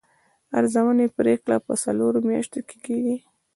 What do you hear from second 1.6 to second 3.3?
په څلورو میاشتو کې کیږي.